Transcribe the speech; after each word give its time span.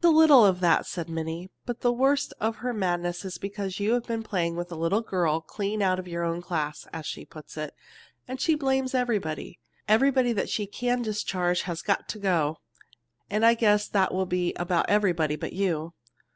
"A 0.00 0.08
little 0.10 0.44
of 0.46 0.54
it 0.58 0.58
is 0.58 0.60
that," 0.60 0.86
said 0.86 1.08
Minnie, 1.08 1.50
"but 1.66 1.80
the 1.80 1.90
worst 1.92 2.32
of 2.38 2.58
her 2.58 2.72
madness 2.72 3.24
is 3.24 3.36
because 3.36 3.80
you 3.80 3.94
have 3.94 4.04
been 4.06 4.22
playing 4.22 4.54
with 4.54 4.70
a 4.70 4.76
little 4.76 5.00
girl 5.00 5.40
clean 5.40 5.82
out 5.82 5.98
of 5.98 6.06
your 6.06 6.22
own 6.22 6.40
class, 6.40 6.86
as 6.92 7.04
she 7.04 7.24
puts 7.24 7.56
it, 7.56 7.74
and 8.28 8.40
she 8.40 8.54
blames 8.54 8.94
everybody. 8.94 9.58
Everybody 9.88 10.32
that 10.34 10.48
she 10.48 10.68
can 10.68 11.02
discharge 11.02 11.62
has 11.62 11.82
got 11.82 12.08
to 12.10 12.20
go 12.20 12.58
and 13.28 13.44
I 13.44 13.54
guess 13.54 13.88
that 13.88 14.14
will 14.14 14.24
be 14.24 14.52
about 14.54 14.88
everybody 14.88 15.34
but 15.34 15.52
you." 15.52 15.92